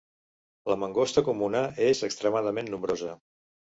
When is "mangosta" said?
0.83-1.23